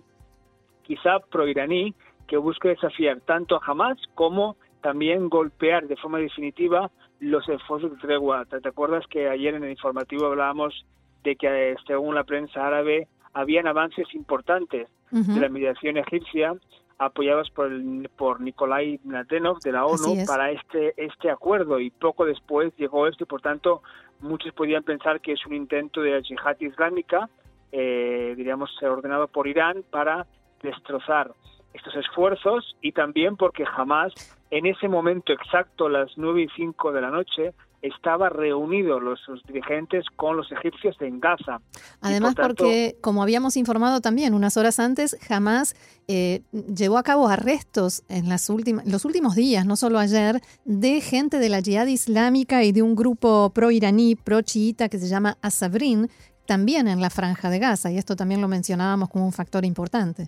[0.81, 1.93] quizá pro-iraní,
[2.27, 7.97] que busca desafiar tanto a Hamas como también golpear de forma definitiva los esfuerzos de
[7.97, 8.45] tregua.
[8.45, 10.85] ¿Te acuerdas que ayer en el informativo hablábamos
[11.23, 16.53] de que según la prensa árabe habían avances importantes de la mediación egipcia
[16.97, 17.69] apoyados por,
[18.15, 21.79] por Nikolai Mladenov de la ONU para este, este acuerdo.
[21.79, 23.81] Y poco después llegó esto y por tanto
[24.19, 27.27] muchos podían pensar que es un intento de la yihad islámica,
[27.71, 30.27] eh, diríamos, ordenado por Irán para
[30.61, 31.31] destrozar
[31.73, 34.13] estos esfuerzos y también porque jamás
[34.51, 40.05] en ese momento exacto, las nueve y cinco de la noche, estaba reunido los, dirigentes
[40.15, 41.61] con los egipcios en Gaza.
[42.01, 45.75] Además, porque, como habíamos informado también unas horas antes, jamás
[46.07, 51.01] eh, llevó a cabo arrestos en las últimas, los últimos días, no solo ayer, de
[51.01, 56.07] gente de la yihad islámica y de un grupo pro-iraní, pro-chiita que se llama Asabrin,
[56.45, 57.91] también en la franja de Gaza.
[57.91, 60.27] Y esto también lo mencionábamos como un factor importante.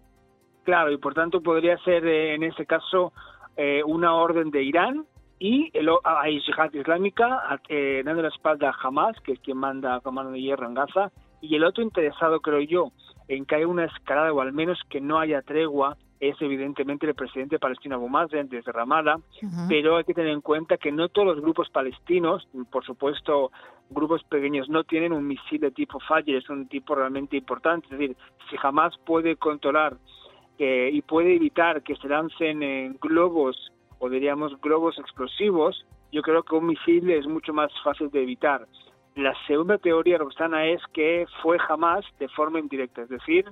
[0.63, 3.13] Claro, y por tanto podría ser eh, en ese caso
[3.57, 5.05] eh, una orden de Irán
[5.43, 9.99] y el, a Yihad Islámica eh, dando la espalda a Hamas, que es quien manda
[10.01, 12.93] a mano de hierro en Gaza, y el otro interesado, creo yo,
[13.27, 17.13] en que haya una escalada o al menos que no haya tregua es evidentemente el
[17.13, 19.17] presidente palestino Abu Mazen desde Ramallah,
[19.67, 23.51] pero hay que tener en cuenta que no todos los grupos palestinos, por supuesto
[23.89, 27.99] grupos pequeños, no tienen un misil de tipo Fajr, es un tipo realmente importante, es
[27.99, 28.15] decir,
[28.49, 29.97] si jamás puede controlar
[30.57, 33.72] eh, y puede evitar que se lancen en globos
[34.03, 38.67] o diríamos globos explosivos, yo creo que un misil es mucho más fácil de evitar.
[39.15, 43.45] La segunda teoría, Roxana, es que fue jamás de forma indirecta, es decir,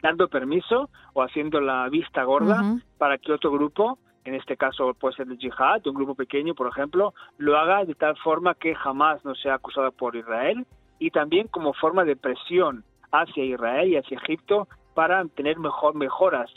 [0.00, 5.16] dando permiso o haciendo la vista gorda para que otro grupo, en este caso puede
[5.16, 9.24] ser el yihad, un grupo pequeño, por ejemplo, lo haga de tal forma que jamás
[9.24, 10.66] no sea acusado por Israel
[11.00, 16.48] y también como forma de presión hacia Israel y hacia Egipto para tener mejor, mejoras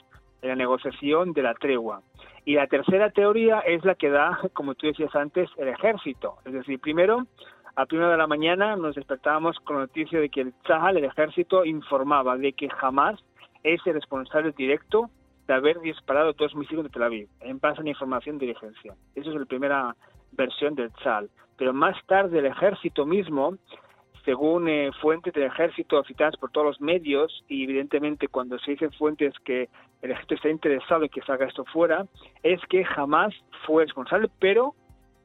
[0.44, 2.04] en la negociación de la tregua.
[2.46, 6.38] Y la tercera teoría es la que da, como tú decías antes, el ejército.
[6.46, 7.28] Es decir, primero,
[7.76, 11.06] a primera de la mañana nos despertábamos con la noticia de que el Tzahal, el
[11.06, 13.20] ejército, informaba de que jamás
[13.64, 15.10] es el responsable directo
[15.48, 18.96] de haber disparado dos misiles de Tel Aviv, en base a la información de diligencia.
[19.16, 19.96] Esa es la primera
[20.32, 21.30] versión del Tzahal.
[21.58, 23.58] Pero más tarde el ejército mismo
[24.26, 28.92] según eh, fuentes del ejército citadas por todos los medios, y evidentemente cuando se dicen
[28.92, 29.70] fuentes que
[30.02, 32.06] el ejército está interesado en que salga esto fuera,
[32.44, 33.34] es que jamás
[33.66, 34.76] fue responsable, pero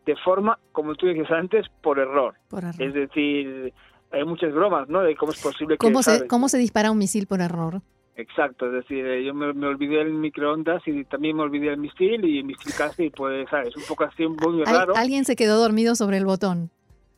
[0.04, 2.34] de forma, como tú dices antes, por error.
[2.78, 3.72] Es decir,
[4.12, 5.00] hay muchas bromas, ¿no?
[5.00, 5.78] De cómo es posible que...
[5.78, 7.80] ¿Cómo, se, ¿Cómo se dispara un misil por error?
[8.16, 12.24] Exacto, es decir, eh, yo me, olvidé el microondas y también me olvidé el misil
[12.24, 13.76] y el misil casi, pues, ¿sabes?
[13.76, 14.96] Un poco así, muy raro.
[14.96, 16.70] Alguien se quedó dormido sobre el botón.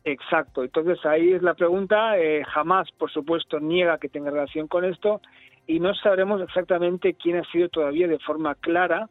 [0.03, 4.83] Exacto, entonces ahí es la pregunta, eh, jamás por supuesto niega que tenga relación con
[4.83, 5.21] esto
[5.69, 9.07] y no sabremos exactamente quién ha sido todavía de forma clara,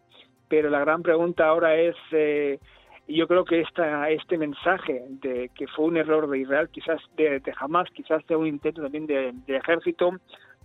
[0.49, 2.59] pero la gran pregunta ahora es, eh,
[3.07, 7.38] yo creo que esta, este mensaje de que fue un error de Israel, quizás de,
[7.38, 10.11] de jamás, quizás sea un intento también de, de ejército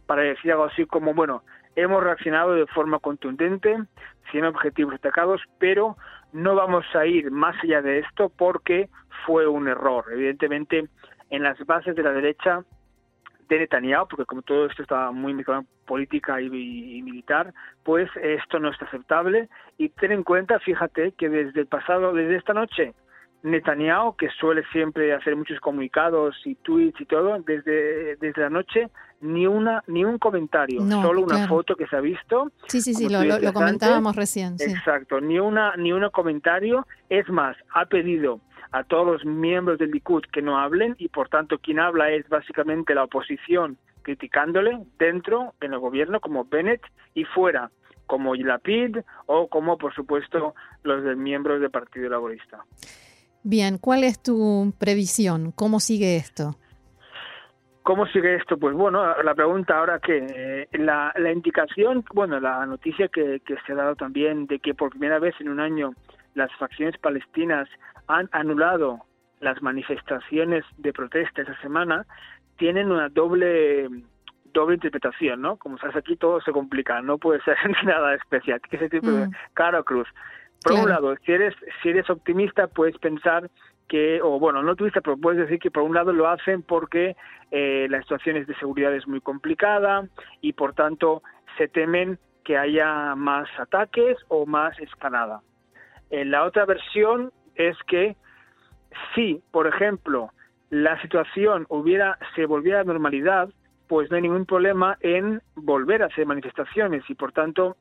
[0.07, 1.43] para decir algo así como, bueno,
[1.75, 3.77] hemos reaccionado de forma contundente,
[4.31, 5.95] sin objetivos destacados, pero
[6.31, 8.89] no vamos a ir más allá de esto porque
[9.27, 10.05] fue un error.
[10.11, 10.87] Evidentemente,
[11.29, 12.63] en las bases de la derecha
[13.49, 16.49] de Netanyahu, porque como todo esto está muy mezclado política y,
[17.01, 19.49] militar, pues esto no es aceptable.
[19.77, 22.93] Y ten en cuenta, fíjate, que desde el pasado, desde esta noche,
[23.43, 28.89] Netanyahu, que suele siempre hacer muchos comunicados y tweets y todo, desde, desde la noche
[29.19, 32.51] ni una ni un comentario, solo una foto que se ha visto.
[32.67, 34.55] Sí, sí, sí, lo, comentábamos recién.
[34.59, 36.85] Exacto, ni una ni un comentario.
[37.09, 38.41] Es más, ha pedido
[38.71, 42.27] a todos los miembros del Likud que no hablen y por tanto quien habla es
[42.27, 46.81] básicamente la oposición criticándole dentro en el gobierno como Bennett
[47.13, 47.71] y fuera
[48.07, 52.65] como Lapid o como por supuesto los miembros del Partido Laborista.
[53.43, 55.51] Bien, ¿cuál es tu previsión?
[55.51, 56.55] ¿Cómo sigue esto?
[57.83, 58.57] ¿Cómo sigue esto?
[58.57, 63.55] Pues bueno, la pregunta ahora que eh, la, la, indicación, bueno, la noticia que, que
[63.65, 65.93] se ha dado también de que por primera vez en un año
[66.33, 67.67] las facciones palestinas
[68.07, 69.01] han anulado
[69.41, 72.05] las manifestaciones de protesta esa semana,
[72.57, 73.89] tienen una doble
[74.53, 75.57] doble interpretación, ¿no?
[75.57, 79.27] Como sabes, aquí todo se complica, no puede ser nada especial, que ese tipo de
[79.27, 79.31] mm.
[79.53, 80.07] cara cruz.
[80.63, 83.49] Por un lado, si eres si eres optimista, puedes pensar
[83.87, 87.15] que, o bueno, no optimista, pero puedes decir que por un lado lo hacen porque
[87.51, 90.07] eh, la situación de seguridad es muy complicada
[90.41, 91.21] y por tanto
[91.57, 95.41] se temen que haya más ataques o más escalada.
[96.09, 98.15] Eh, la otra versión es que
[99.15, 100.31] si, por ejemplo,
[100.69, 103.49] la situación hubiera se volviera a normalidad,
[103.87, 107.77] pues no hay ningún problema en volver a hacer manifestaciones y por tanto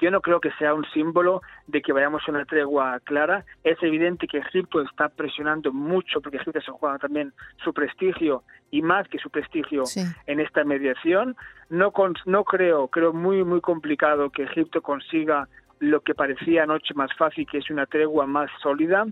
[0.00, 3.44] yo no creo que sea un símbolo de que vayamos a una tregua clara.
[3.64, 7.32] Es evidente que Egipto está presionando mucho, porque Egipto se juega también
[7.64, 9.84] su prestigio y más que su prestigio
[10.26, 11.36] en esta mediación.
[11.70, 11.92] No,
[12.26, 15.48] no creo, creo muy, muy complicado que Egipto consiga
[15.80, 19.06] lo que parecía anoche más fácil, que es una tregua más sólida,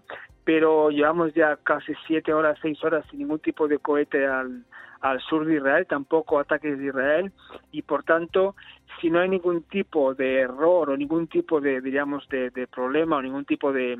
[0.44, 4.64] pero llevamos ya casi siete horas, seis horas sin ningún tipo de cohete al,
[5.00, 7.32] al sur de Israel, tampoco ataques de Israel,
[7.70, 8.54] y por tanto,
[9.00, 13.22] si no hay ningún tipo de error o ningún tipo de, diríamos, de, problema o
[13.22, 13.98] ningún tipo de,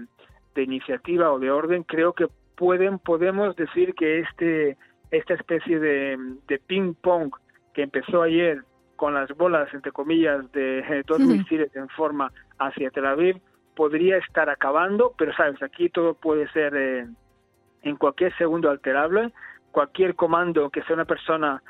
[0.55, 4.76] de iniciativa o de orden, creo que pueden, podemos decir que este,
[5.11, 6.18] esta especie de,
[6.49, 7.30] de ping-pong
[7.74, 8.62] que empezó ayer
[8.97, 13.40] con las bolas, entre comillas, de dos misiles en forma hacia Tel Aviv,
[13.74, 17.07] podría estar acabando, pero sabes, aquí todo puede ser eh,
[17.82, 19.32] en cualquier segundo alterable,
[19.76, 21.62] cualquier comando que sea una persona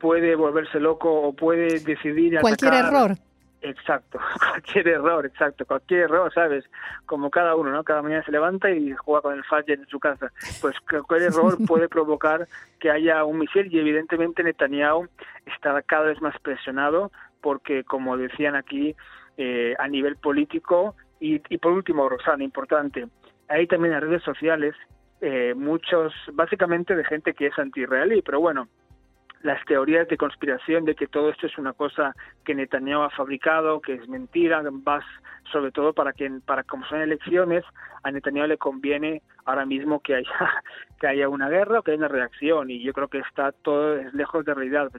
[0.00, 3.12] puede volverse loco o puede decidir cualquier error
[3.60, 4.18] Exacto,
[4.50, 6.64] cualquier error, exacto, cualquier error, ¿sabes?
[7.06, 7.84] Como cada uno, ¿no?
[7.84, 10.32] Cada mañana se levanta y juega con el Fajr en su casa.
[10.60, 12.48] Pues cualquier error puede provocar
[12.80, 15.06] que haya un misil y evidentemente Netanyahu
[15.46, 18.96] está cada vez más presionado porque, como decían aquí,
[19.36, 23.06] eh, a nivel político y, y por último, Rosana, importante,
[23.48, 24.74] hay también las redes sociales
[25.22, 28.66] eh, muchos, básicamente de gente que es anti-israelí, pero bueno,
[29.42, 32.14] las teorías de conspiración de que todo esto es una cosa
[32.44, 35.04] que Netanyahu ha fabricado, que es mentira, vas
[35.50, 37.64] sobre todo para que para como son elecciones
[38.04, 40.28] a Netanyahu le conviene ahora mismo que haya
[41.00, 43.96] que haya una guerra o que haya una reacción y yo creo que está todo
[44.12, 44.90] lejos de realidad.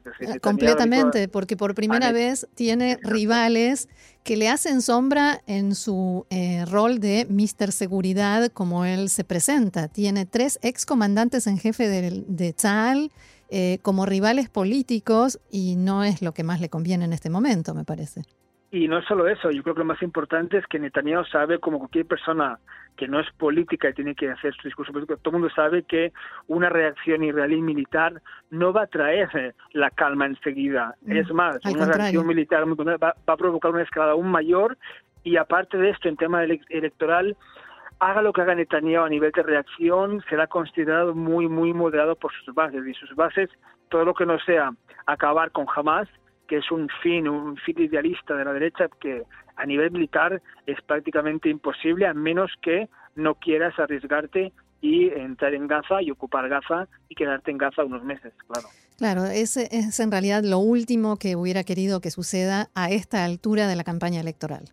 [0.42, 3.88] Completamente, porque por primera vez tiene rivales
[4.24, 9.88] que le hacen sombra en su eh, rol de Mister Seguridad como él se presenta.
[9.88, 13.12] Tiene tres excomandantes en jefe de, de Tzal,
[13.56, 17.76] eh, como rivales políticos y no es lo que más le conviene en este momento,
[17.76, 18.24] me parece.
[18.72, 21.78] Y no solo eso, yo creo que lo más importante es que Netanyahu sabe, como
[21.78, 22.58] cualquier persona
[22.98, 25.84] que no es política y tiene que hacer su discurso político, todo el mundo sabe
[25.84, 26.12] que
[26.48, 30.96] una reacción israelí militar no va a traer la calma enseguida.
[31.04, 34.80] Mm, es más, una reacción militar va, va, a provocar una escalada aún mayor
[35.24, 37.38] y aparte de esto, en tema electoral,
[38.04, 42.32] haga lo que haga Netanyahu a nivel de reacción, será considerado muy, muy moderado por
[42.34, 42.86] sus bases.
[42.86, 43.50] Y sus bases,
[43.90, 44.72] todo lo que no sea
[45.06, 46.10] acabar con Hamas,
[46.48, 49.24] que es un fin, un fin idealista de la derecha, que
[49.56, 54.52] a nivel militar es prácticamente imposible, a menos que no quieras arriesgarte
[54.82, 58.68] y entrar en Gaza y ocupar Gaza y quedarte en Gaza unos meses, claro.
[58.98, 63.68] Claro, ese es en realidad lo último que hubiera querido que suceda a esta altura
[63.68, 64.66] de la campaña electoral.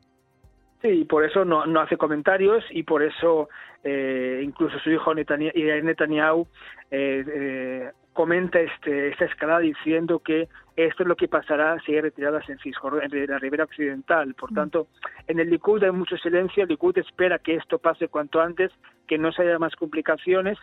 [0.83, 3.49] Sí, por eso no, no hace comentarios y por eso
[3.85, 6.47] eh, incluso su hijo Netanyahu,
[6.91, 12.01] eh, eh, comenta este, esta escalada diciendo que esto es lo que pasará si hay
[12.01, 14.35] retiradas en en la ribera occidental.
[14.35, 14.55] Por mm.
[14.55, 14.87] tanto,
[15.26, 18.70] en el Likud hay mucho silencio, el Likud espera que esto pase cuanto antes,
[19.07, 20.59] que no se haya más complicaciones.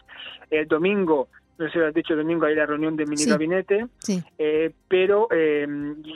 [0.50, 3.88] El domingo no sé si lo has dicho domingo, hay la reunión de mini gabinete,
[4.38, 5.68] Eh, pero eh,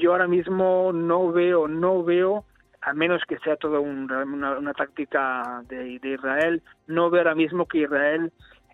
[0.02, 2.45] yo ahora mismo no veo, no veo
[2.82, 8.32] a menos que sea toda una, táctica de, Israel, no veo ahora mismo que Israel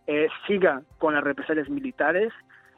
[0.07, 2.31] eh, siga con las represalias militares.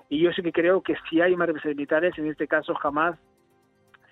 [0.10, 3.18] Y yo sí que creo que si hay más represalias militares, en este caso jamás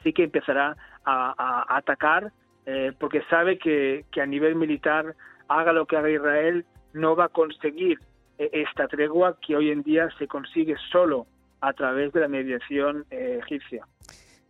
[0.03, 2.31] sí que empezará a, atacar,
[2.67, 5.15] eh, porque sabe que, que, a nivel militar,
[5.47, 7.99] haga lo que haga Israel, no va a conseguir
[8.37, 11.25] eh, esta tregua que hoy en día se consigue solo
[11.61, 13.87] a través de la mediación egipcia.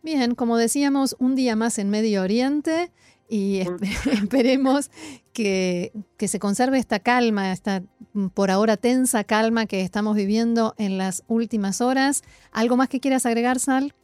[0.02, 2.92] Bien, como decíamos, un día más en Medio Oriente
[3.28, 3.60] y
[4.12, 4.90] esperemos
[5.32, 7.82] que, que, se conserve esta calma, esta
[8.34, 12.22] por ahora tensa calma que estamos viviendo en las últimas horas.
[12.52, 13.94] ¿Algo más que quieras agregar, Sal?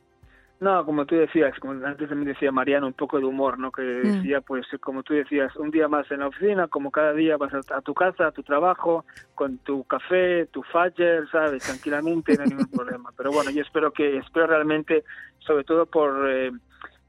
[0.65, 3.71] No, como tú decías, como antes también decía Mariano, un poco de humor, ¿no?
[3.71, 4.03] Que mm.
[4.03, 7.53] decía, pues, como tú decías, un día más en la oficina, como cada día vas
[7.53, 9.05] a, tu casa, a tu trabajo,
[9.35, 11.65] con tu café, tu Fager, ¿sabes?
[11.65, 13.11] Tranquilamente, no hay ningún problema.
[13.15, 15.05] Pero bueno, yo espero que, espero realmente,
[15.41, 16.31] sobre todo por...
[16.31, 16.51] Eh,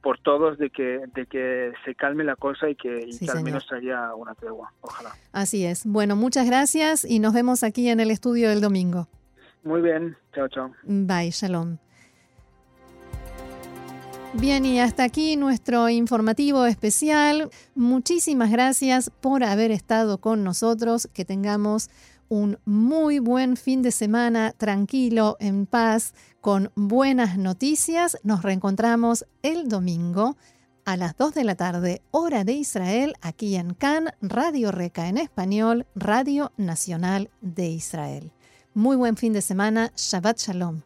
[0.01, 4.13] por todos de que de que se calme la cosa y que, al menos haya
[4.13, 5.09] una tregua, ojalá.
[5.31, 5.83] Así es.
[5.83, 9.07] Bueno, muchas gracias y nos vemos aquí en el estudio del domingo.
[9.63, 10.71] Muy bien, chao, chao.
[10.83, 11.79] Bye, shalom.
[14.39, 17.49] Bien, y hasta aquí nuestro informativo especial.
[17.73, 21.09] Muchísimas gracias por haber estado con nosotros.
[21.13, 21.89] Que tengamos
[22.27, 28.17] un muy buen fin de semana tranquilo, en paz, con buenas noticias.
[28.23, 30.35] Nos reencontramos el domingo
[30.83, 35.17] a las 2 de la tarde, hora de Israel, aquí en Cannes, Radio Reca en
[35.17, 38.31] español, Radio Nacional de Israel.
[38.73, 39.91] Muy buen fin de semana.
[39.95, 40.85] Shabbat Shalom.